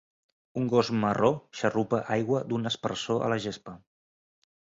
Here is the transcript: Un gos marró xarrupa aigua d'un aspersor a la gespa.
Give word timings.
Un 0.61 0.69
gos 0.71 0.87
marró 1.03 1.29
xarrupa 1.59 1.99
aigua 2.15 2.41
d'un 2.49 2.71
aspersor 2.71 3.27
a 3.27 3.29
la 3.37 3.39
gespa. 3.47 3.77